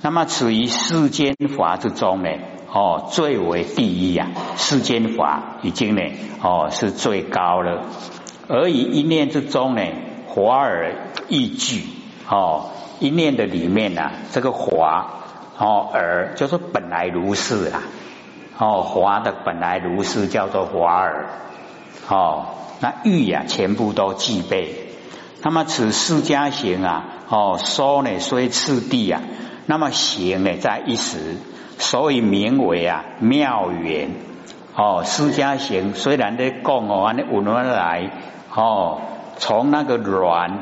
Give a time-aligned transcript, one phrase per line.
[0.00, 2.30] 那么处于世间法之中呢，
[2.72, 6.02] 哦，最为第一呀，世间法已经呢，
[6.40, 7.82] 哦，是最高了。
[8.46, 9.82] 而以一念之中呢，
[10.28, 10.94] 华而
[11.28, 11.84] 易聚，
[12.30, 15.20] 哦，一念的里面呢，这个华，
[15.58, 17.82] 哦，而就是本来如是啦，
[18.56, 21.28] 哦，华的本来如是叫做华而，
[22.08, 22.46] 哦，
[22.80, 24.86] 那欲呀，全部都具备。
[25.42, 29.22] 那么此释迦行啊，哦，说呢虽次第啊，
[29.70, 31.36] 那么行呢在一时，
[31.76, 34.12] 所以名为啊妙缘。
[34.74, 38.10] 哦，释迦行虽然在讲哦，那闻来
[38.54, 39.02] 哦，
[39.36, 40.58] 从那个软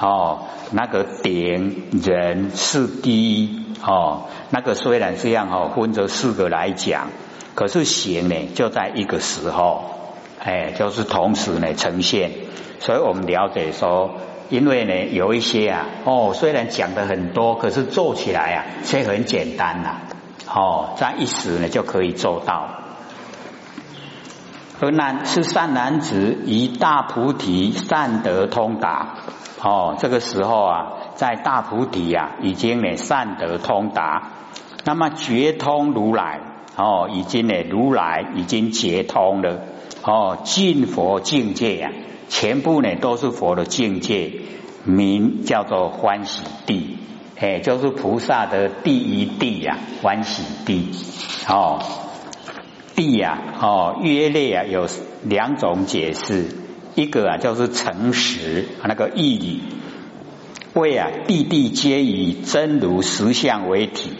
[0.00, 7.08] 哦，那个顶人是第哦，那个虽然这样哦，分着四个来讲，
[7.56, 9.82] 可是行呢就在一个时候，
[10.38, 12.30] 哎，就是同时呢呈现。
[12.78, 14.10] 所以我们了解说，
[14.50, 19.96] 因为呢有一些啊，哦，虽然讲的很多，可是做起来啊却很简单呐，
[20.46, 22.68] 哦，在一时呢就可以做到。
[24.80, 29.14] 而男是善男子，以大菩提善德通达，
[29.62, 34.30] 哦，这个时候啊，在大菩提啊，已经呢善德通达，
[34.84, 36.40] 那么觉通如来，
[36.76, 39.60] 哦，已经呢如来已经觉通了，
[40.02, 41.90] 哦，尽佛境界呀。
[42.28, 44.32] 全部呢都是佛的境界，
[44.84, 46.98] 名叫做欢喜地，
[47.38, 50.90] 哎，就是菩萨的第一地呀，欢喜地。
[51.48, 51.82] 哦，
[52.94, 54.88] 地呀，哦，约略啊有
[55.22, 56.46] 两种解释，
[56.94, 59.60] 一个啊就是诚实那个义，
[60.74, 64.10] 为啊地地皆以真如实相为体，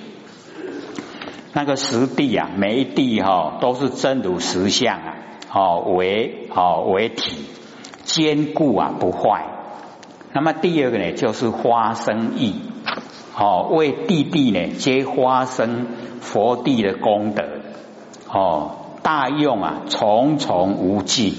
[1.53, 5.17] 那个实地啊，每一地哈都是真如实相啊，
[5.53, 7.45] 哦为哦为体。
[8.05, 9.47] 坚固啊，不坏。
[10.33, 12.61] 那么第二个呢，就是花生意，
[13.37, 15.87] 哦，为地地呢接花生
[16.21, 17.45] 佛地的功德，
[18.29, 21.35] 哦，大用啊，重重无尽。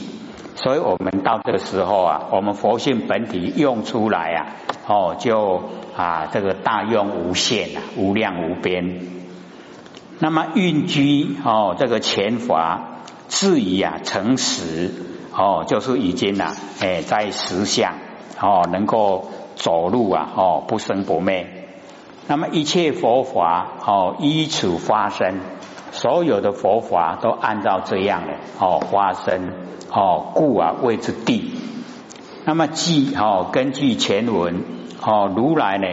[0.55, 4.55] 所以我们到这个时候啊，我们佛性本体用出来啊，
[4.87, 5.63] 哦，就
[5.95, 9.01] 啊这个大用无限啊，无量无边。
[10.19, 14.93] 那么运居哦，这个前法至于啊，诚实。
[15.37, 17.95] 哦，就是已经呐，哎，在实相
[18.39, 21.45] 哦，能够走路啊，哦，不生不灭。
[22.27, 25.39] 那么一切佛法哦，依此发生，
[25.91, 29.51] 所有的佛法都按照这样的哦发生
[29.91, 31.51] 哦，故啊谓之地。
[32.45, 34.63] 那么即哦，根据前文
[35.01, 35.87] 哦，如来呢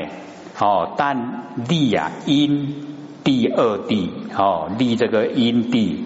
[0.59, 6.05] 哦，但立啊因地二地哦，立这个因地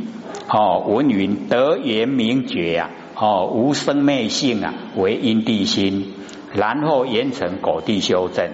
[0.48, 2.90] 哦，文云得言明觉呀。
[3.18, 6.12] 哦，无生灭性啊，为因地心，
[6.52, 8.50] 然后严成果地修正。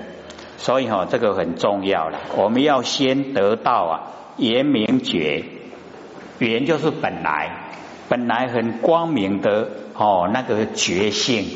[0.57, 2.21] 所以哈，这个很重要了。
[2.37, 3.95] 我们要先得到啊，
[4.37, 5.45] 言明觉，
[6.39, 7.73] 言就是本来，
[8.09, 11.47] 本来很光明的哦，那个觉性，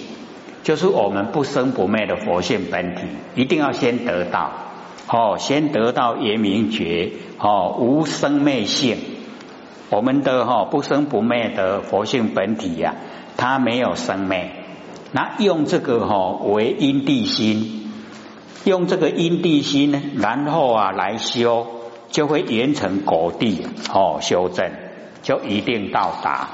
[0.65, 3.03] 就是我们不生不灭的佛性本体，
[3.37, 4.51] 一定要先得到。
[5.09, 8.97] 哦，先得到言明觉，哦，无生灭性。
[9.89, 12.97] 我们的哈不生不灭的佛性本体呀，
[13.37, 14.51] 它没有生灭。
[15.13, 17.93] 那用这个哈为因地心，
[18.65, 21.67] 用这个因地心呢，然后啊来修，
[22.11, 24.73] 就会圆成果地哦修正，
[25.23, 26.49] 就一定到达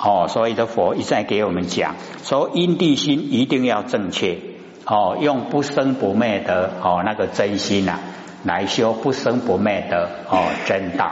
[0.00, 0.28] 哦。
[0.28, 4.38] 所以的佛一再给我们讲，说因地心一定要正确
[4.86, 7.98] 哦，用不生不灭的哦那个真心呐
[8.44, 11.10] 来修不生不灭的哦真道。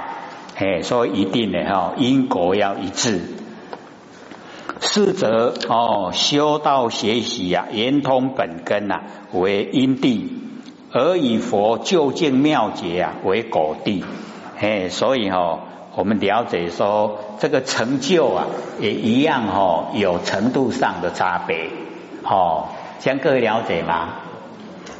[0.57, 3.21] 哎，所以一定的哈，因果要一致。
[4.81, 9.01] 四则哦，修道学习呀，圆通本根呐，
[9.33, 10.31] 为因地；
[10.93, 14.05] 而以佛究竟妙解啊，为果地。
[14.61, 15.61] 哎，所以哈，
[15.97, 18.47] 我们了解说，这个成就啊，
[18.79, 21.71] 也一样哈，有程度上的差别。
[22.23, 22.69] 哦，
[23.01, 24.21] 像各位了解吗？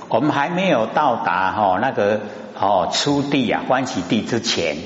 [0.09, 2.21] 我们还没有到达哈那个
[2.59, 4.77] 哦初地啊，欢喜地之前。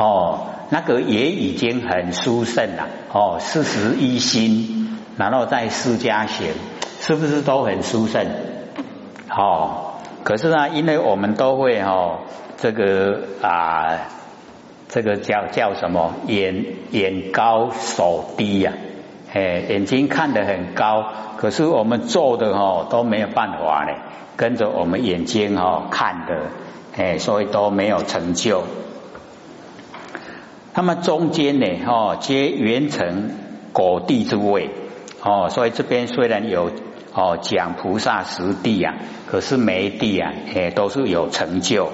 [0.00, 2.88] 哦，那个也已经很殊胜了。
[3.12, 6.54] 哦，四十一心，然后在释迦行，
[7.02, 8.24] 是不是都很殊胜？
[9.28, 12.20] 哦，可是呢，因为我们都会哦，
[12.56, 13.98] 这个啊，
[14.88, 16.14] 这个叫叫什么？
[16.26, 18.72] 眼眼高手低呀，
[19.34, 23.92] 哎，眼睛看得很高，可是我们做的哦都没有办法呢，
[24.38, 26.38] 跟着我们眼睛哦看的，
[26.96, 28.64] 哎，所以都没有成就。
[30.80, 33.32] 那么中间呢，哦，皆圆成
[33.74, 34.70] 果地之位，
[35.22, 36.70] 哦，所以这边虽然有
[37.12, 38.94] 哦讲菩萨实地啊，
[39.26, 41.90] 可是每地啊，也，都是有成就。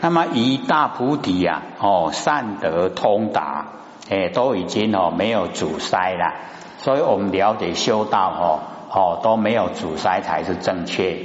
[0.00, 3.68] 那么以大菩提啊，哦，善德通达，
[4.10, 6.34] 哎，都已经哦没有阻塞了。
[6.78, 8.44] 所以我们了解修道哦，
[8.90, 11.18] 哦都没有阻塞才是正确。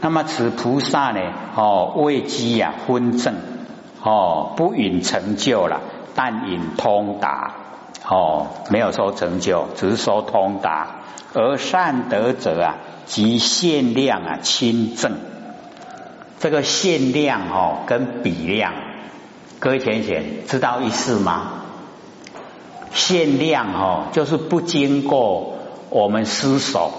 [0.00, 3.34] 那么此菩萨呢，哦未积呀分正，
[4.02, 5.80] 哦不允成就了，
[6.14, 7.54] 但允通达，
[8.08, 10.96] 哦没有说成就，只是说通达。
[11.34, 12.74] 而善德者啊，
[13.06, 15.12] 即限量啊亲正。
[16.38, 18.74] 这个限量哦跟比量，
[19.60, 21.52] 各位浅显知道意思吗？
[22.92, 25.54] 限量哦，就是不经过
[25.88, 26.92] 我们思索，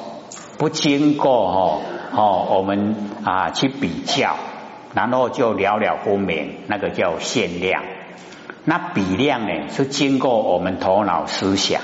[0.58, 1.82] 不经过哦
[2.16, 4.36] 哦我们啊去比较，
[4.94, 7.84] 然后就了了分明，那个叫限量。
[8.66, 11.82] 那比量呢，是经过我们头脑思想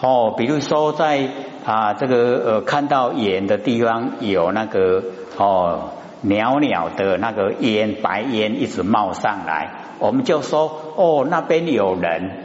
[0.00, 1.28] 哦，比如说在
[1.64, 5.04] 啊这个呃看到眼的地方有那个
[5.36, 5.90] 哦
[6.22, 12.44] 袅袅的那个烟白烟一直冒上来，我们就说哦那边有人。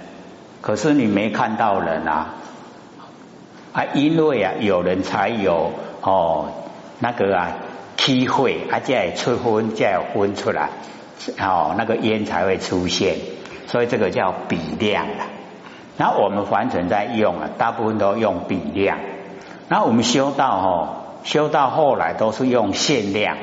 [0.62, 2.36] 可是你没看到人啊
[3.71, 5.71] 啊，因为啊有人才有
[6.01, 6.50] 哦
[7.00, 7.51] 那个啊
[8.06, 10.69] 机会，啊才出分，才有分出来
[11.40, 13.16] 哦那个烟才会出现，
[13.66, 15.24] 所以这个叫比量的。
[15.98, 19.00] 那我们凡尘在用啊，大部分都用比量。
[19.69, 20.69] 那我们修道哦，
[21.24, 23.38] 修到后来都是用限量，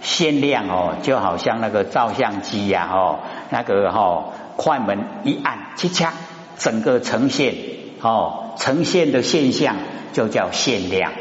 [0.00, 3.18] 限量哦，就好像那个照相机呀哦，
[3.50, 6.10] 那个哦快门一按，七嚓。
[6.56, 7.54] 整个呈现
[8.00, 9.76] 哦，呈现的现象
[10.12, 11.12] 就叫限量。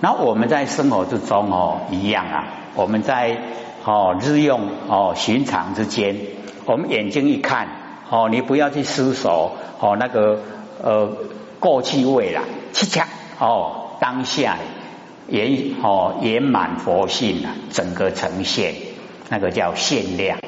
[0.00, 2.44] 那我们在生活之中哦一样啊，
[2.74, 3.36] 我们在
[3.84, 6.16] 哦日用哦寻常之间，
[6.64, 7.68] 我们眼睛一看
[8.08, 10.40] 哦，你不要去思索哦那个
[10.82, 11.16] 呃
[11.58, 12.42] 过去未来，
[12.72, 13.08] 恰恰
[13.38, 14.56] 哦当下
[15.28, 18.74] 圆哦圆满佛性啊，整个呈现
[19.28, 20.38] 那个叫限量。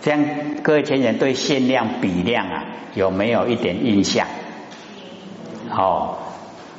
[0.00, 0.24] 这样，
[0.62, 2.64] 各位前人对限量比量啊，
[2.94, 4.26] 有没有一点印象？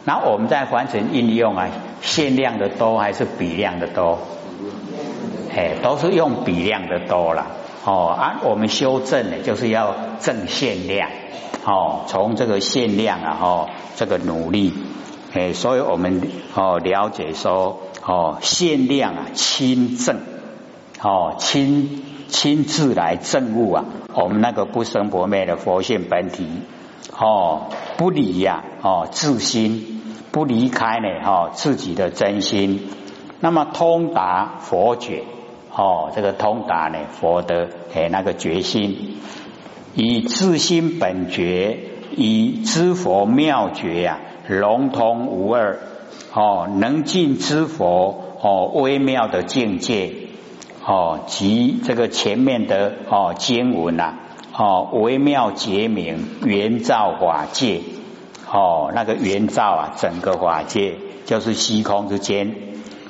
[0.05, 1.69] 好，那我们在凡尘应用啊，
[2.01, 4.19] 限量的多还是比量的多？
[5.55, 7.47] 哎，都是用比量的多了。
[7.85, 11.09] 哦，啊，我们修正呢，就是要正限量。
[11.65, 14.73] 哦，从这个限量啊，哦，这个努力，
[15.33, 16.21] 哎，所以我们
[16.55, 20.17] 哦了解说，哦，限量啊，亲正，
[21.01, 22.05] 哦，亲。
[22.31, 23.83] 亲自来证悟啊，
[24.13, 26.47] 我们那个不生不灭的佛性本体
[27.17, 27.67] 哦，
[27.97, 32.87] 不离呀哦，自心不离开呢哦，自己的真心，
[33.39, 35.23] 那么通达佛觉
[35.75, 39.17] 哦，这个通达呢佛的哎那个决心，
[39.95, 41.77] 以自心本觉，
[42.15, 45.79] 以知佛妙觉呀，融通无二
[46.33, 50.13] 哦，能尽知佛哦微妙的境界。
[50.83, 54.15] 哦，及这个前面的哦经文呐，
[54.53, 57.81] 哦微妙结明，圆照法界，
[58.51, 62.55] 哦那个圆照啊，整个法界就是虚空之间。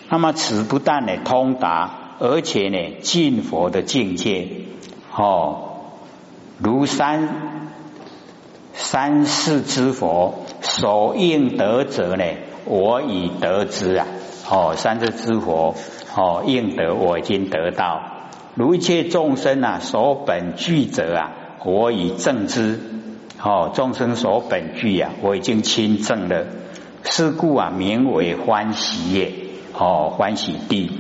[0.10, 4.48] 那么此不但呢通达，而且呢进佛的境界，
[5.16, 5.70] 哦
[6.58, 7.70] 如三
[8.74, 12.24] 三世之佛所应得者呢，
[12.66, 14.08] 我已得之啊。
[14.50, 15.76] 哦，三世之佛。
[16.14, 18.02] 哦，应得我已经得到，
[18.56, 21.32] 如一切众生啊，所本具者啊，
[21.64, 22.80] 我已证之。
[23.44, 26.46] 哦，众生所本具啊，我已经亲证了。
[27.04, 29.32] 是故啊，名为欢喜业。
[29.74, 30.92] 哦，欢喜地。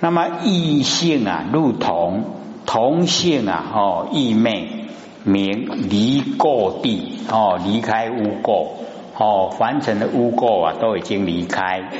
[0.00, 2.24] 那么异性啊，入同
[2.64, 4.86] 同性啊，哦，异昧
[5.24, 7.18] 名离垢地。
[7.30, 8.68] 哦，离开污垢。
[9.18, 11.90] 哦，凡尘的污垢啊，都已经离开。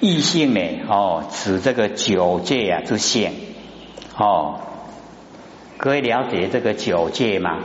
[0.00, 0.60] 异性呢？
[0.88, 3.32] 哦，指这个九界啊之性。
[4.16, 4.60] 哦，
[5.76, 7.58] 各位了解这个九界吗？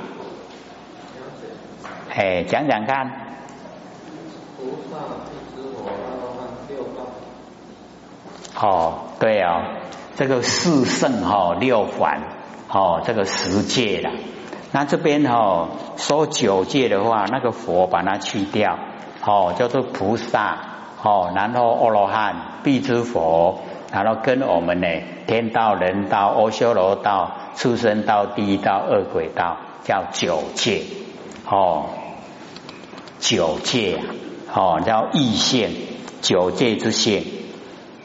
[2.09, 3.11] 哎，讲讲看。
[8.61, 9.63] 哦，对哦，
[10.15, 12.23] 这个四圣哈六凡，
[12.69, 14.11] 哦，这个十界了。
[14.71, 18.77] 那这边哈说九界的话，那个佛把它去掉，
[19.25, 20.78] 哦，叫做菩萨。
[21.01, 24.87] 哦，然后阿罗汉、必知佛，然后跟我们呢，
[25.27, 30.81] 天道、人道、阿修罗道、畜生道、地道、恶鬼道，叫九界。
[31.49, 31.85] 哦，
[33.19, 33.97] 九界，
[34.53, 35.69] 哦，叫异性，
[36.21, 37.23] 九界之性。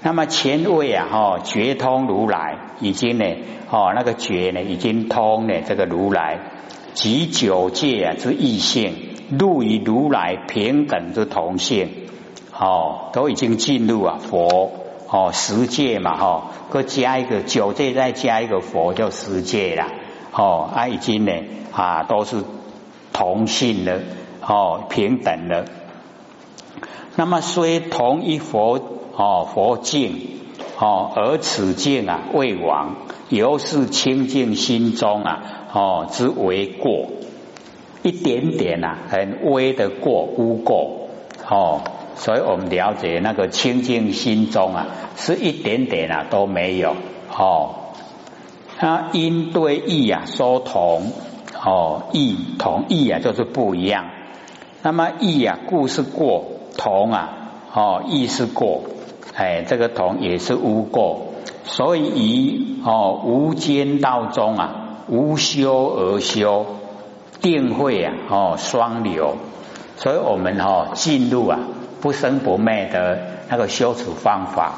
[0.03, 3.25] 那么前位啊，哦，觉通如来已经呢，
[3.71, 6.39] 哦，那个觉呢，已经通呢，这个如来
[6.95, 8.95] 即九界啊之异性，
[9.39, 11.89] 入于如来平等之同性。
[12.59, 14.73] 哦，都已经进入啊佛
[15.09, 19.87] 哦十界嘛哈，各加一个九界，再加一个佛就十界了。
[20.33, 21.33] 哦，啊已经呢
[21.73, 22.45] 啊都是
[23.13, 24.03] 同性的
[24.41, 25.65] 哦平等的。
[27.17, 28.81] 那么虽同一佛
[29.17, 30.41] 哦佛境
[30.79, 32.97] 哦，而此境啊未亡，
[33.29, 35.43] 犹是清净心中啊
[35.73, 37.09] 哦之为过。
[38.03, 40.89] 一点点呐，很微的过污垢
[41.49, 41.81] 哦，
[42.17, 46.95] 所以我们了解那个清净心中啊，是一点点啊都没有
[47.37, 47.75] 哦。
[48.81, 51.13] 那因对义啊说同
[51.65, 54.07] 哦，义同义啊就是不一样。
[54.83, 56.45] 那么义啊故是过，
[56.77, 57.31] 同啊
[57.73, 58.83] 哦义是过，
[59.35, 66.67] 哎这个同也是无过，所以以哦无间道中啊无修而修。
[67.41, 69.37] 定慧啊，哦，双流，
[69.99, 71.59] 所以我们哦进入啊
[72.05, 73.19] 不生不灭的
[73.49, 74.75] 那个修持方法，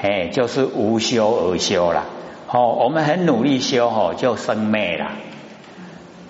[0.00, 2.04] 哎，就是无修而修了。
[2.50, 5.10] 哦，我们很努力修哦，就生灭了。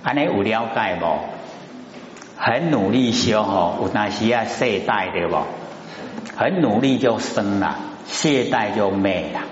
[0.03, 1.07] 安尼有了解不？
[2.37, 5.37] 很努力修哦，有那些啊懈怠的不？
[6.37, 7.77] 很努力就生了，
[8.07, 9.43] 懈怠就灭了。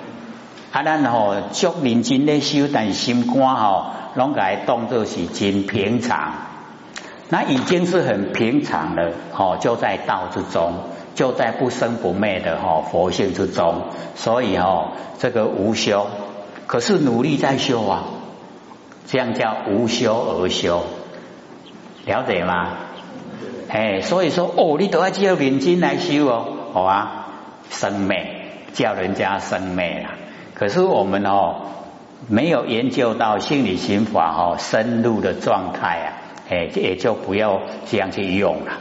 [0.73, 3.93] 啊，咱哦足认真咧修，但心肝吼。
[4.15, 6.33] 拢改动作是真平常，
[7.29, 10.73] 那已经是很平常了，哦，就在道之中，
[11.15, 13.83] 就在不生不灭的哈佛性之中，
[14.15, 16.07] 所以哦，这个无修，
[16.67, 18.05] 可是努力在修啊，
[19.07, 20.85] 这样叫无修而修，
[22.07, 22.71] 了解吗？
[23.69, 27.27] 哎，所以说哦，你都要叫认真来修哦，好啊，
[27.71, 28.27] 生灭
[28.73, 30.17] 叫人家生灭啊，
[30.55, 31.63] 可是我们哦。
[32.27, 36.18] 没有研究到心理心法哦深入的状态啊，
[36.51, 38.73] 哎，也就不要这样去用了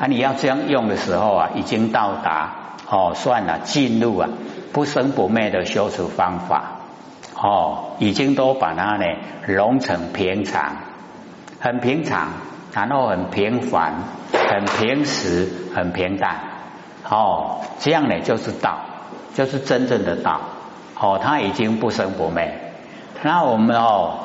[0.00, 0.06] 啊！
[0.08, 4.28] 你要这样用的时候啊，已经到达哦，算了，进入啊
[4.72, 6.80] 不生不灭的修持方法
[7.40, 9.04] 哦，已经都把它呢
[9.46, 10.76] 融成平常，
[11.60, 12.28] 很平常，
[12.72, 13.94] 然后很平凡，
[14.32, 16.36] 很平实，很平淡
[17.08, 18.78] 哦，这样呢就是道，
[19.34, 20.40] 就是真正的道
[20.98, 22.72] 哦，它已经不生不灭。
[23.22, 24.24] 那我们哦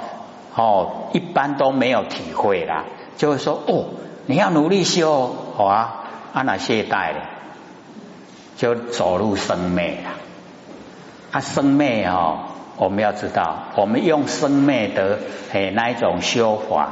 [0.59, 2.83] 哦，一般都没有体会啦，
[3.15, 3.85] 就会说哦，
[4.25, 7.29] 你要努力修，好啊，阿那懈怠了，
[8.57, 10.09] 就走入生灭了。
[11.31, 12.39] 啊，生灭哦，
[12.75, 15.19] 我们要知道，我们用生灭的
[15.53, 16.89] 诶那一种修法，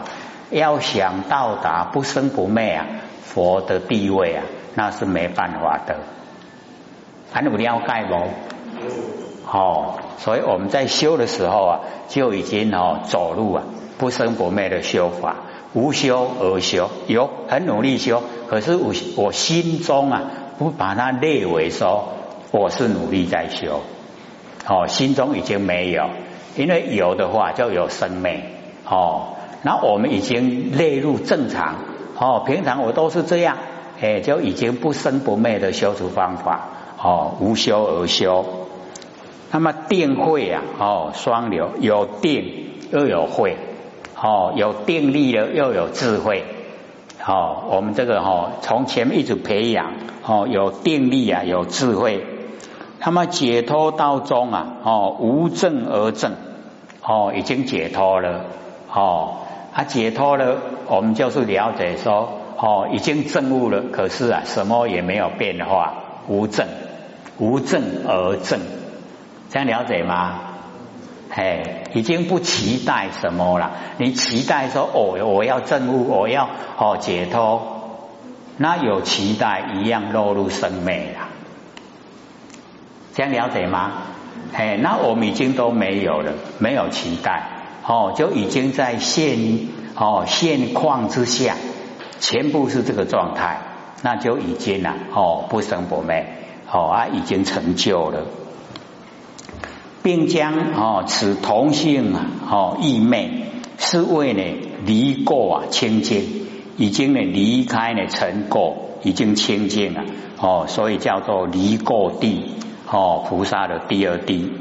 [0.50, 2.86] 要想到达不生不灭啊，
[3.26, 4.44] 佛的地位啊，
[4.76, 5.98] 那是没办法的。
[7.34, 9.27] 还有了解不？
[9.52, 9.96] 哦。
[10.18, 13.64] 所以我们在修的时候啊，就已经哦走入啊
[13.98, 15.36] 不生不灭的修法，
[15.74, 20.24] 无修而修，有很努力修，可是我我心中啊
[20.58, 22.10] 不把它列为说
[22.52, 23.82] 我是努力在修，
[24.68, 26.10] 哦心中已经没有，
[26.56, 28.44] 因为有的话就有生灭
[28.90, 31.76] 哦，那我们已经列入正常
[32.18, 33.58] 哦，平常我都是这样，
[34.02, 36.70] 哎就已经不生不灭的修持方法
[37.02, 38.67] 哦，无修而修。
[39.50, 43.56] 那么定慧啊，哦，双流有定又有慧，
[44.22, 46.44] 哦，有定力了又有智慧，
[47.26, 49.94] 哦，我们这个哈从前面一直培养，
[50.26, 52.26] 哦，有定力啊，有智慧，
[53.00, 56.34] 那么解脱道中啊，哦，无证而证，
[57.02, 58.46] 哦，已经解脱了，
[58.94, 59.36] 哦，
[59.74, 65.94] 啊，解脱了，我们就是了解说，哦，已经证悟了，可是啊，什么也没有变化，
[66.28, 66.68] 无证，
[67.38, 68.60] 无证而证。
[69.58, 70.40] 这样了解吗？
[71.32, 73.72] 哎，已经不期待什么了。
[73.98, 76.48] 你期待说哦，我要证悟，我要
[76.78, 78.06] 哦解脱，
[78.58, 81.30] 那有期待一样落入生灭了。
[83.16, 83.94] 这样了解吗？
[84.54, 87.48] 哎，那我们已经都没有了，没有期待
[87.84, 89.40] 哦，就已经在现
[89.96, 91.56] 哦现况之下，
[92.20, 93.58] 全部是这个状态，
[94.04, 96.28] 那就已经了哦不生不灭
[96.72, 98.22] 哦啊已经成就了。
[100.08, 103.44] 并将哦此同性啊哦异昧
[103.78, 104.42] 是为呢
[104.86, 106.24] 离垢啊清净，
[106.78, 110.06] 已经呢离开呢尘垢，已经清净了
[110.40, 112.54] 哦，所以叫做离垢地
[112.90, 114.54] 哦菩萨的第二地。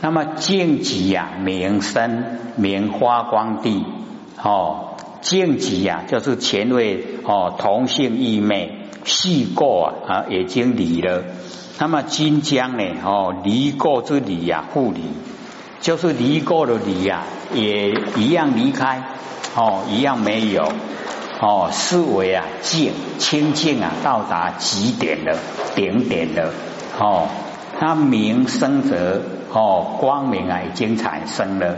[0.00, 2.24] 那么净极呀名生
[2.56, 3.84] 名花光地
[4.42, 11.22] 哦净极呀就是前位哦同性异昧细垢啊啊已经离了。
[11.82, 12.84] 那么金江呢？
[13.04, 15.02] 哦，离过这里呀，护离，
[15.80, 19.02] 就是离过的离呀，也一样离开，
[19.56, 20.70] 哦，一样没有，
[21.40, 25.36] 哦，思维啊，静清净啊，到达极点了，
[25.74, 26.52] 顶点了，
[27.00, 27.26] 哦，
[27.80, 29.20] 那明生者
[29.52, 31.74] 哦，光明啊已经产生了。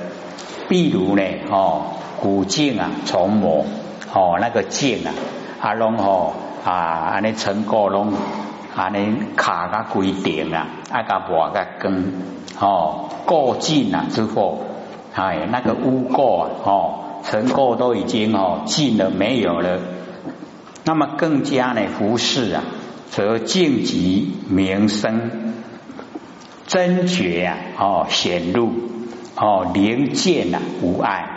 [0.68, 1.80] 譬如呢哦，
[2.20, 3.64] 古镜啊，重磨
[4.12, 5.14] 哦，那个镜啊，
[5.62, 8.12] 阿龙哦啊，安尼成果龙
[8.74, 12.12] 安尼卡个规定啊，啊个磨个根
[12.58, 14.64] 哦，过尽啊之后，
[15.14, 19.78] 哎，那个污垢啊哦，尘垢都已经哦尽了没有了。
[20.84, 22.62] 那么更加呢，服饰啊，
[23.10, 25.54] 则净极名声
[26.66, 28.72] 真觉啊，哦显露
[29.36, 31.33] 哦灵见啊无碍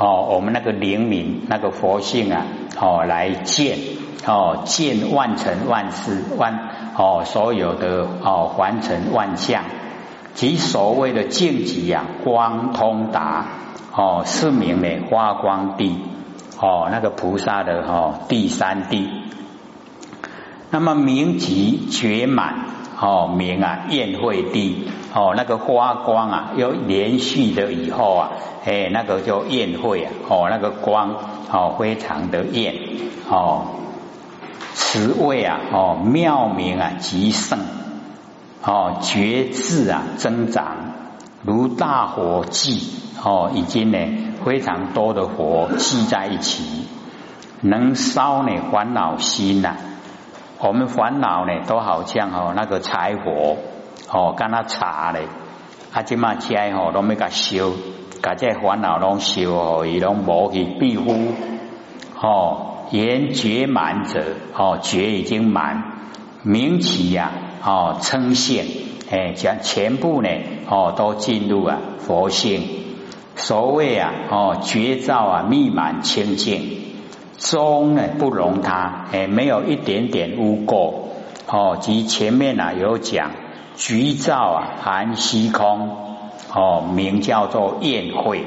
[0.00, 2.46] 哦，我们那个灵敏那个佛性啊，
[2.80, 3.78] 哦来见
[4.26, 6.58] 哦见万尘万事万
[6.96, 9.62] 哦所有的哦凡尘万象
[10.32, 13.46] 即所谓的净极啊光通达
[13.94, 15.96] 哦是名的花光地。
[16.62, 19.08] 哦，那个菩萨的哦，第三地，
[20.70, 22.66] 那么明极觉满
[23.00, 28.30] 哦，明啊宴会地哦，那个花光啊，又连续的以后啊，
[28.64, 31.16] 哎，那个叫宴会啊，哦，那个光
[31.50, 32.74] 哦，非常的艳
[33.30, 33.62] 哦，
[34.74, 37.58] 慈位啊，哦，妙明啊，极盛
[38.62, 40.76] 哦，觉智啊，增长
[41.42, 42.86] 如大火祭
[43.24, 43.98] 哦，已经呢。
[44.42, 46.86] 非常多的火聚在一起，
[47.60, 49.76] 能烧呢烦恼心呐。
[50.62, 53.56] 我们烦恼呢都好像哦那个柴火
[54.12, 55.26] 哦，跟他茶嘞，
[55.92, 57.70] 啊即嘛柴吼都没甲烧，
[58.22, 61.14] 甲这烦恼拢烧哦，伊拢无去庇护
[62.20, 62.66] 哦。
[62.90, 64.20] 言觉满者
[64.54, 66.08] 哦，觉已经满，
[66.42, 67.30] 名起呀
[67.64, 68.66] 哦称现
[69.10, 70.28] 哎，将全部呢
[70.68, 72.62] 哦都进入啊佛性。
[73.36, 76.89] 所谓啊，哦，绝照啊，密满清净，
[77.40, 80.92] 中呢不容他，哎，没有一点点污垢，
[81.48, 83.30] 哦，及前面啊有讲，
[83.74, 85.96] 局照啊含虚空，
[86.54, 88.44] 哦，名叫做宴会，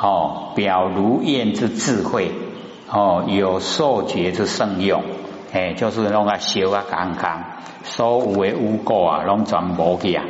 [0.00, 2.30] 哦，表如宴之智慧，
[2.88, 5.02] 哦，有受觉之圣用，
[5.52, 7.42] 哎，就是弄个修啊刚刚，
[7.82, 10.24] 所有的污垢啊，拢全部去啊。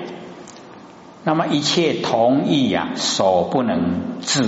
[1.23, 4.43] 那么一切同意呀，所不能治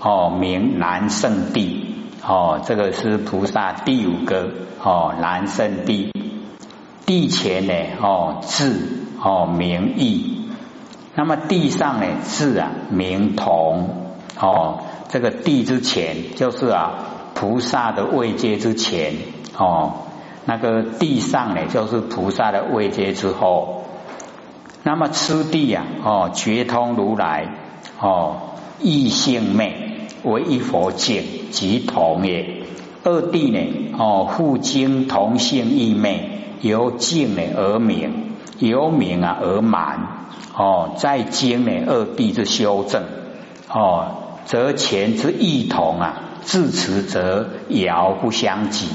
[0.00, 1.85] 哦，名难胜地
[2.28, 4.50] 哦，这个是菩萨第五个
[4.82, 6.12] 哦，南胜地
[7.04, 8.72] 地前呢哦，智
[9.22, 10.48] 哦名义，
[11.14, 14.06] 那么地上呢智啊名同。
[14.38, 16.94] 哦，这个地之前就是啊
[17.34, 19.14] 菩萨的位阶之前。
[19.56, 19.94] 哦，
[20.44, 23.84] 那个地上呢就是菩萨的位阶之后。
[24.82, 27.54] 那么吃地呀，哦，觉通如来，
[28.00, 29.85] 哦，异性昧
[30.26, 32.62] 为一佛境，即同也。
[33.04, 43.04] 二地呢，哦，互经同性异昧，由境呢而明，由明啊而满，哦，在经呢二地之修正，
[43.68, 44.08] 哦，
[44.44, 48.88] 则前之异同啊，至此则遥不相及，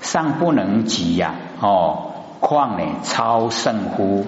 [0.00, 4.24] 尚不能及呀，哦，况呢超胜乎？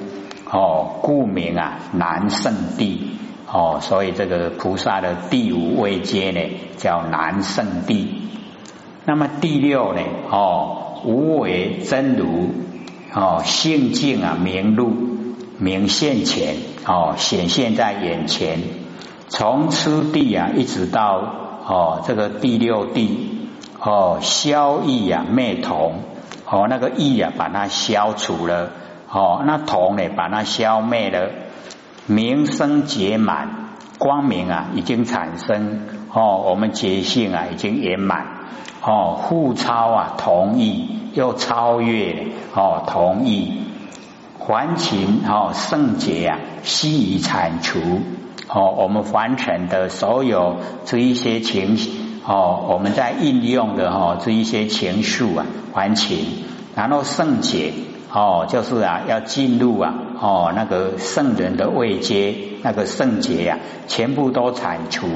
[0.50, 3.16] 哦，故名啊南圣地
[3.52, 6.40] 哦，所以这个菩萨的第五位阶呢
[6.78, 8.30] 叫南圣地。
[9.04, 12.48] 那么第六呢哦，无为真如
[13.12, 14.90] 哦，性境啊明露
[15.58, 18.60] 明现前哦，显现在眼前。
[19.28, 21.18] 从此地啊一直到
[21.66, 25.96] 哦这个第六地哦，消异啊灭同
[26.48, 28.70] 哦，那个异啊把它消除了。
[29.14, 30.08] 哦，那同呢？
[30.16, 31.28] 把它消灭了，
[32.06, 33.48] 名声结满，
[33.98, 35.80] 光明啊已经产生。
[36.12, 38.26] 哦，我们觉性啊已经圆满。
[38.82, 42.26] 哦，互超啊，同意又超越。
[42.54, 43.62] 哦，同意
[44.38, 47.78] 还情哦，圣洁啊，悉已铲除。
[48.48, 51.78] 哦，我们凡尘的所有这一些情
[52.26, 56.26] 哦，我们在应用的哈这一些情愫啊，还情，
[56.74, 57.72] 然后圣洁。
[58.14, 62.32] 哦，就是啊，要进入啊，哦，那个圣人的位阶，
[62.62, 63.58] 那个圣洁呀，
[63.88, 65.08] 全部都铲除。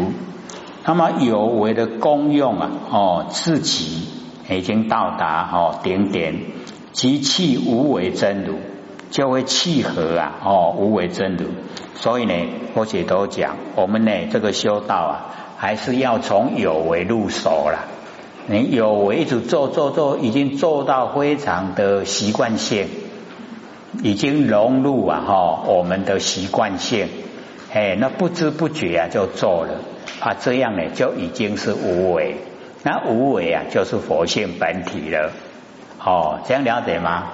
[0.84, 4.08] 那么有为的功用啊，哦，自己
[4.50, 6.34] 已经到达哦顶点，
[6.90, 8.56] 即气无为真如，
[9.12, 11.46] 就会契合啊，哦，无为真如。
[11.94, 12.34] 所以呢，
[12.74, 15.14] 我且都讲，我们呢这个修道啊，
[15.56, 17.84] 还是要从有为入手了。
[18.48, 22.88] 你有为一直做做做，已经做到非常的习惯性，
[24.02, 27.08] 已经融入啊哈我们的习惯性，
[27.72, 29.74] 哎，那不知不觉啊就做了。
[30.20, 32.36] 啊，这样呢就已经是无为，
[32.82, 35.30] 那无为啊就是佛性本体了，
[36.02, 37.24] 哦，这样了解吗？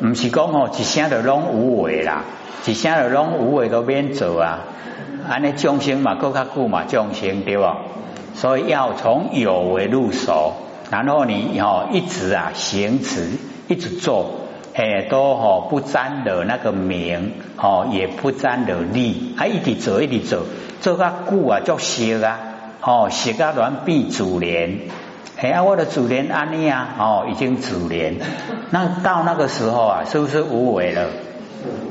[0.00, 2.24] 不是讲哦，一声就拢无为啦，
[2.66, 4.60] 一声就拢无为都免做啊。
[5.28, 7.64] 安尼众生嘛，更较久嘛，众生对不？
[8.34, 10.54] 所以要从有为入手，
[10.90, 13.28] 然后你哦一直啊行持，
[13.68, 14.41] 一直做，
[14.74, 20.44] 哎都哦不沾的那个名哦，也不沾的利，还一直做一直做，
[20.80, 22.38] 做个故啊就习啊，
[22.80, 24.78] 哦习啊乱必主连。
[25.38, 28.16] 哎呀，我的主连安利啊，哦已经主连，
[28.70, 31.08] 那到那个时候啊，是不是无为了？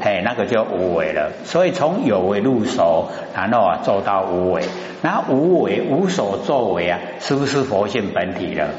[0.01, 1.31] 哎，那个就无为了。
[1.43, 4.63] 所以从有为入手，然后啊做到无为，
[5.01, 8.69] 那无为无所作为啊，是不是佛性本体了？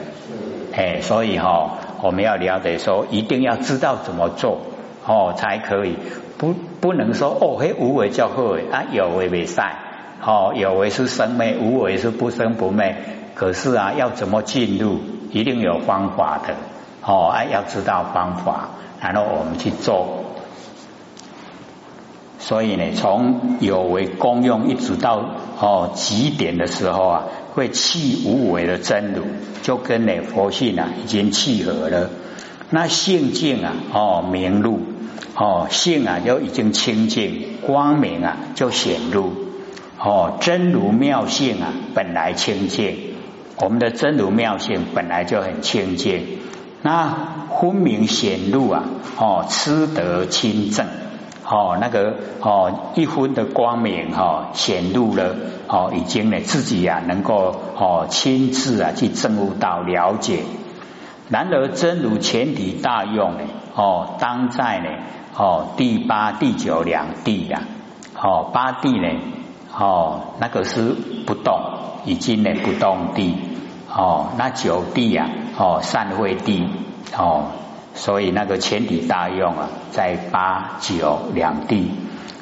[0.75, 4.59] 哎，所以哈，我们要了解说，一定要知道怎么做
[5.07, 5.97] 哦，才可以
[6.37, 9.77] 不不能说哦，嘿无为叫好啊，有为为善
[10.21, 12.97] 哦，有为是生灭，无为是不生不灭。
[13.37, 14.99] 可是啊，要怎么进入，
[15.31, 16.55] 一定有方法的
[17.07, 20.25] 哦，哎，要知道方法，然后我们去做。
[22.41, 25.25] 所以呢，从有为功用一直到
[25.61, 27.23] 哦极点的时候啊，
[27.55, 29.25] 会弃无为的真如，
[29.63, 32.09] 就跟呢佛性啊已经契合了。
[32.71, 34.81] 那性净啊，哦明露，
[35.37, 39.33] 哦性啊就已经清净，光明啊就显露，
[39.99, 42.97] 哦真如妙性啊本来清净，
[43.61, 46.39] 我们的真如妙性本来就很清净，
[46.81, 48.85] 那分明显露啊，
[49.19, 50.87] 哦吃得清正。
[51.53, 55.37] 哦，那个哦，一分的光明哈显露了
[55.69, 60.45] 哦，已经呢自己呀能够哦亲自啊去证悟到了解。
[61.29, 63.41] 然而真如前提大用呢
[63.75, 64.89] 哦，当在呢
[65.37, 67.65] 哦第八第九两地呀
[68.19, 69.21] 哦八地呢
[69.79, 71.61] 哦那个是不动，
[72.07, 73.37] 已经呢不动地
[73.95, 76.67] 哦那九地呀哦善慧地
[77.15, 77.45] 哦。
[77.95, 81.91] 所以那个前提大用啊，在八九两地，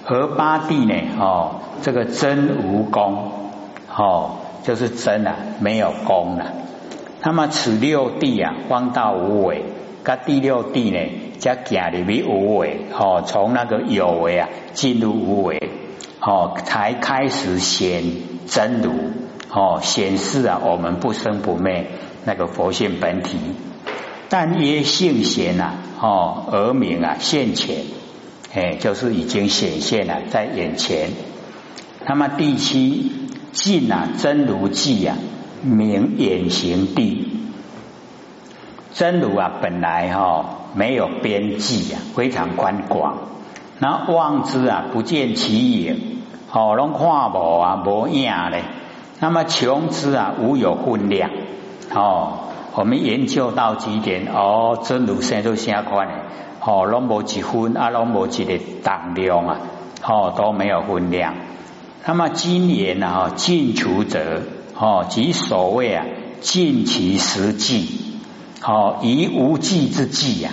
[0.06, 3.32] 而八地呢，哦，这个真无功，
[3.94, 6.52] 哦，就是真啊，没有功了。
[7.22, 9.64] 那么此六地啊，方道无为，
[10.04, 10.98] 那第六地呢，
[11.38, 15.70] 加假里为无为，哦，从那个有为啊，进入无为，
[16.20, 18.04] 哦，才开始显
[18.46, 18.92] 真如，
[19.52, 21.86] 哦，显示啊，我们不生不灭
[22.24, 23.38] 那个佛性本体。
[24.32, 27.78] 但曰性显呐，哦，而名啊现前，
[28.54, 31.10] 哎，就是已经显现了在眼前。
[32.06, 33.10] 那么第七
[33.50, 35.16] 尽啊真如际啊
[35.62, 37.26] 名眼行地，
[38.94, 43.18] 真如啊本来哈没有边际啊，非常宽广。
[43.80, 48.62] 那望之啊不见其影，哦，拢看无啊无影嘞。
[49.18, 51.30] 那么穷之啊无有分量，
[51.92, 52.44] 哦。
[52.74, 54.26] 我们研究到几点？
[54.32, 56.14] 哦，真如生都相关的，
[56.64, 59.58] 哦，拢无几分啊，拢无几个当量啊，
[60.06, 61.34] 哦，都没有分量。
[62.06, 63.08] 那么今年呢？
[63.08, 64.42] 哈，尽除者，
[64.78, 66.06] 哦，即所谓啊，
[66.40, 68.20] 尽其实际，
[68.64, 70.50] 哦，以无际之际呀，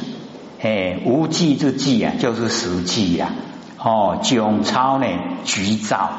[0.62, 3.30] 哎，无际之际啊，就是实际呀，
[3.77, 5.06] 哦，迥超呢，
[5.45, 6.10] 局造，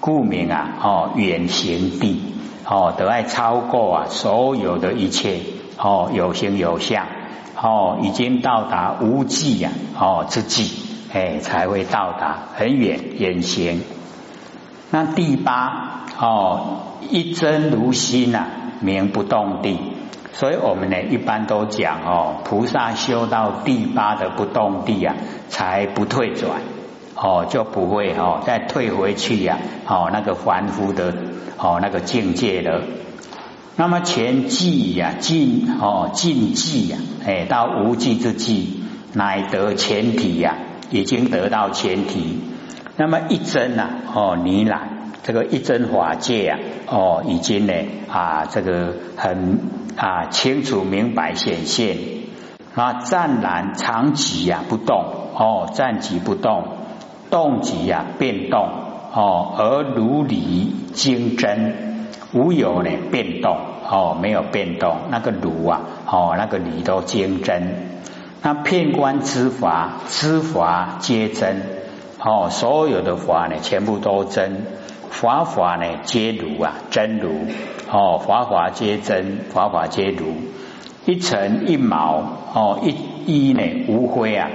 [0.00, 2.37] 故名啊，哦，远行地。
[2.70, 5.40] 哦，得爱超过啊，所有的一切
[5.78, 7.06] 哦，有形有相
[7.60, 10.70] 哦，已经到达无际呀哦之际，
[11.12, 13.82] 哎，才会到达很远远行。
[14.90, 18.46] 那第八哦，一真如心呐，
[18.80, 19.78] 名不动地。
[20.34, 25.16] 所以我们呢，一般都讲哦，菩萨修到第八的不动地啊，
[25.48, 26.60] 才不退转。
[27.20, 31.12] 哦，就不会哦，再退回去呀，哦，那个凡夫的
[31.56, 32.82] 哦那个境界了。
[33.74, 40.56] 那么前际呀，尽哦尽际呀，哎，到无际之际，乃得前提呀，
[40.90, 42.40] 已经得到前提。
[42.96, 44.88] 那么一真呐，哦，你来
[45.24, 47.72] 这个一真法界呀，哦，已经呢
[48.08, 49.58] 啊，这个很
[49.96, 51.96] 啊清楚明白显现
[52.76, 55.04] 那，湛然长寂呀，不动
[55.34, 56.77] 哦，暂寂不动。
[57.30, 58.68] 动即呀变动
[59.14, 61.74] 哦，而如理精真，
[62.32, 63.56] 无有呢变动
[63.88, 67.88] 哦，没有变动，那个如啊哦，那个理都精真。
[68.42, 71.62] 那片观之法，知法皆真
[72.22, 74.64] 哦，所有的法呢，全部都真，
[75.10, 77.30] 法法呢皆如啊，真如
[77.90, 80.26] 哦，法法皆真，法法皆如，
[81.06, 82.22] 一尘一毛
[82.54, 82.94] 哦，一
[83.26, 84.50] 一呢无灰啊，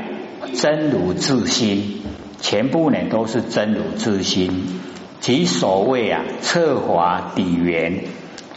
[0.54, 2.03] 真如自心。
[2.44, 4.82] 全部呢都是真如之心，
[5.22, 8.04] 即所谓啊测法底源，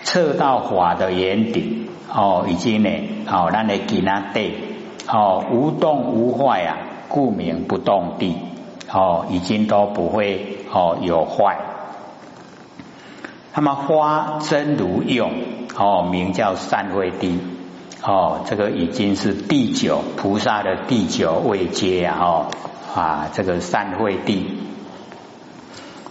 [0.02, 2.90] 测到法的眼底哦，已经呢
[3.26, 4.54] 哦，咱的给那对
[5.08, 6.76] 哦，无动无坏啊，
[7.08, 8.34] 故名不动地。
[8.92, 11.58] 哦，已经都不会哦有坏。
[13.54, 15.32] 那么花真如用
[15.76, 17.38] 哦，名叫善慧地
[18.02, 22.46] 哦，这个已经是第九菩萨的第九位阶啊哦
[22.96, 24.58] 啊，这个善慧地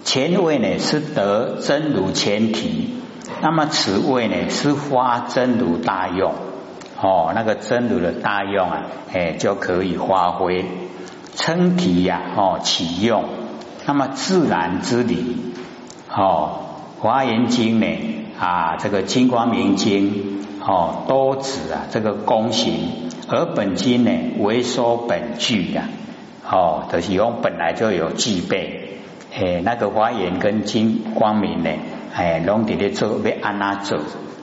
[0.03, 2.93] 前位呢是得真如前提，
[3.41, 6.33] 那么此位呢是发真如大用。
[7.01, 10.63] 哦，那个真如的大用啊，哎就可以发挥。
[11.35, 13.25] 称体呀，哦，启用，
[13.85, 15.35] 那么自然之理，
[16.09, 16.59] 哦，
[17.01, 17.87] 华严经呢，
[18.39, 25.89] 啊，这个金光明经，哦，都指啊这个功行，而本经呢为说本具呀，
[26.49, 28.99] 哦，都是用本来就有具备，
[29.33, 31.71] 诶，那个华严跟金光明呢，
[32.13, 33.99] 哎，拢伫咧做要安那做，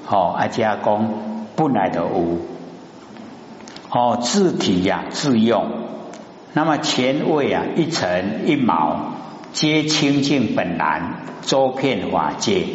[0.09, 2.39] 哦，阿加工本来的有，
[3.91, 5.71] 哦，自体呀，自用。
[6.55, 9.13] 那么前位啊，一尘一毛
[9.53, 12.67] 皆清净本然，周遍法界。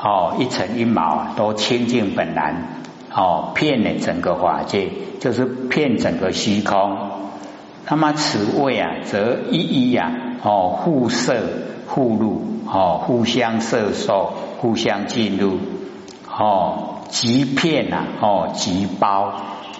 [0.00, 4.88] 哦，一尘一毛都清净本然，哦，遍了整个法界，
[5.18, 6.96] 就是遍整个虚空。
[7.90, 11.42] 那么此位啊，则一一呀，哦，互摄
[11.86, 15.58] 互入，哦，互相摄受，互相进入，
[16.28, 19.32] 哦，即片呐，哦，即包，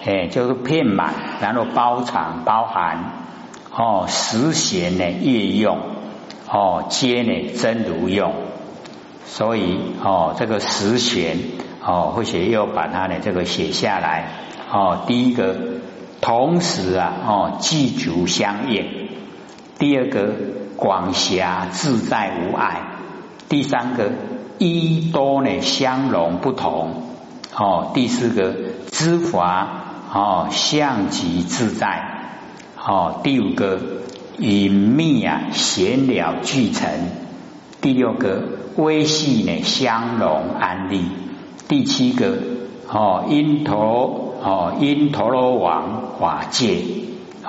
[0.05, 3.13] 哎，就是片满，然后包藏包含。
[3.71, 5.77] 哦，实贤呢，业用
[6.51, 8.33] 哦，皆呢真如用，
[9.25, 11.37] 所以哦，这个实贤
[11.85, 14.31] 哦，或许又把它呢这个写下来
[14.73, 15.01] 哦。
[15.05, 15.55] 第一个，
[16.21, 18.83] 同时啊哦，具足相应；
[19.77, 20.33] 第二个，
[20.75, 22.81] 广狭自在无碍；
[23.47, 24.11] 第三个，
[24.57, 26.89] 一多呢相容不同；
[27.55, 28.53] 哦，第四个，
[28.91, 29.67] 知法
[30.13, 32.17] 哦相即自在。
[32.81, 33.79] 哦，第五个
[34.37, 36.87] 隐秘啊，闲了俱成；
[37.81, 38.43] 第六个
[38.75, 41.01] 微细呢，相融安利；
[41.67, 42.37] 第七个
[42.87, 46.08] 哦，因陀哦，因陀罗王。
[46.19, 46.79] 法界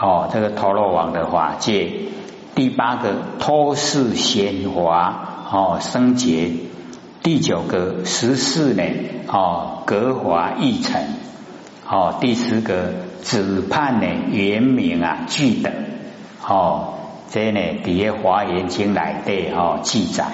[0.01, 2.11] 哦，这个陀罗王的法界；
[2.55, 6.61] 第八个托世显华哦，生劫；
[7.23, 8.83] 第九个十四呢
[9.27, 11.03] 哦，格华一成；
[11.89, 13.11] 哦，第十个。
[13.23, 15.71] 只判呢原名啊具等
[16.49, 16.95] 哦，
[17.29, 20.25] 这呢底下华严经来的哦记载。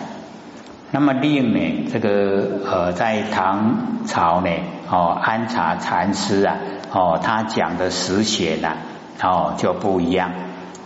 [0.92, 4.50] 那么另呢这个呃在唐朝呢
[4.88, 6.58] 哦安察禅师啊
[6.96, 8.72] 哦他讲的实写呢
[9.22, 10.32] 哦就不一样。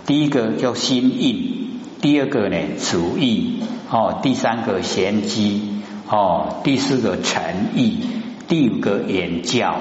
[0.07, 7.42] 第一个叫心印，第二个呢主意哦，第三个玄机哦，第四个诚
[7.77, 8.01] 意，
[8.49, 9.77] 第五个言教，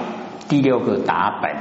[0.48, 1.56] 第六个打本。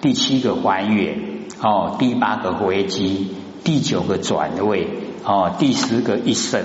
[0.00, 1.18] 第七个还原
[1.60, 4.86] 哦，第八个回击，第九个转位
[5.24, 6.62] 哦，第十个一胜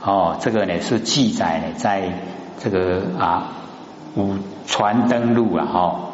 [0.00, 2.12] 哦，这个呢是记载呢，在
[2.60, 3.48] 这个啊
[4.14, 6.07] 五传登录啊哈，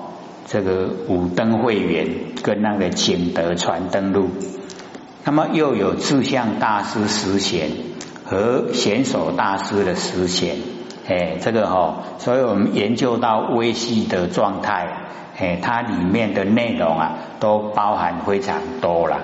[0.47, 2.09] 这个五灯会员
[2.43, 4.29] 跟那个景德传灯录，
[5.25, 7.71] 那么又有智相大师实贤
[8.25, 10.57] 和贤手大师的实贤，
[11.09, 15.01] 哎，这个哈，所以我们研究到微细的状态。
[15.37, 19.21] 哎，它里面的内容啊，都包含非常多了。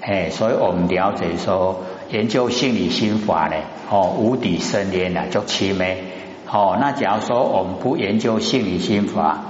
[0.00, 3.56] 哎，所以我们了解说，研究心理心法呢，
[3.90, 6.04] 哦，无底深渊啊，就奇美。
[6.48, 9.40] 哦，那假如说我们不研究心理心法，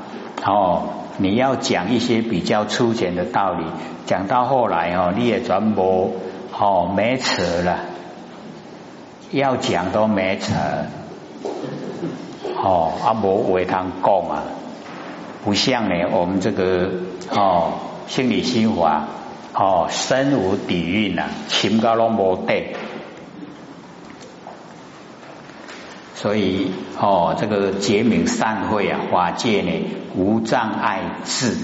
[0.42, 0.84] 哦，
[1.20, 3.64] 你要讲一些比较粗浅的道理，
[4.06, 6.16] 讲到后来哦，你也全部
[6.58, 7.80] 哦没扯了，
[9.30, 10.54] 要讲都没扯，
[12.56, 14.42] 哦，阿无为他讲啊。
[15.44, 16.90] 不像呢，我们这个
[17.30, 17.72] 哦，
[18.06, 19.04] 心理心法
[19.54, 22.74] 哦，身无底蕴呐，情高拢无得，
[26.20, 29.70] 所以哦，这个结明善会啊，法界呢
[30.14, 31.56] 无障碍智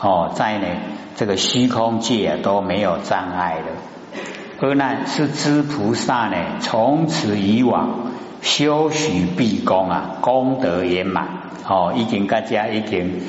[0.00, 0.66] 哦，在呢
[1.14, 4.66] 这个虚空界啊都没有障碍的。
[4.66, 11.28] 而呢是知菩萨呢，从此以往修许毕功啊，功德圆满。
[11.68, 13.20] 哦，已经大家已经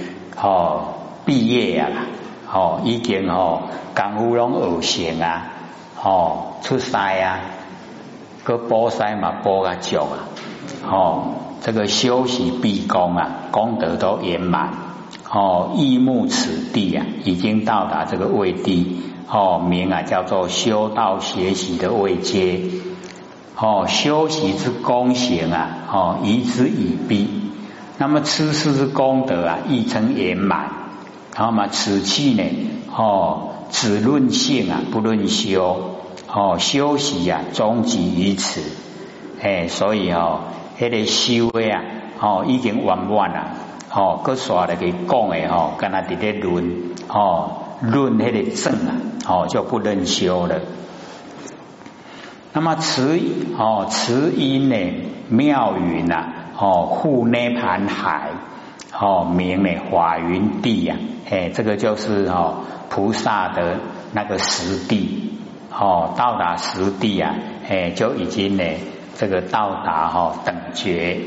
[0.41, 0.93] 哦
[1.25, 1.89] 毕业啊，
[2.49, 3.63] 哦已经哦
[3.93, 5.45] 功夫拢学成啊，
[6.01, 7.41] 哦出师啊，
[8.45, 10.23] 个波师嘛波个足啊，
[10.89, 14.73] 哦这个修习毕功啊，功德都圆满，
[15.29, 22.61] 哦义目此地啊，已经到达这个位地，哦名啊叫做修道学习的位阶，
[23.57, 27.27] 哦修习之功行啊，哦以之以毕。
[28.01, 30.71] 那么，此事之功德啊，亦称圆满。
[31.35, 32.43] 好嘛，此气呢，
[32.95, 35.95] 哦，只论性啊，不论修，
[36.33, 38.61] 哦，修习啊，终极于此，
[39.41, 40.41] 哎，所以哦，
[40.77, 41.81] 迄个修的啊，
[42.19, 43.51] 哦，已经完满了，
[43.93, 48.95] 哦，搁刷来给讲的哦，跟他直接论，哦，论迄个正啊，
[49.27, 50.59] 哦，就不能修了。
[52.51, 53.19] 那么慈
[53.57, 54.75] 哦，慈音呢，
[55.29, 58.31] 妙云呐，哦，护内盘海，
[58.99, 60.97] 哦，名呢华云地呀，
[61.29, 63.77] 哎，这个就是哦，菩萨的
[64.11, 65.39] 那个实地，
[65.71, 67.35] 哦，到达实地啊，
[67.69, 68.63] 哎，就已经呢，
[69.19, 71.19] 这个到达哈等觉。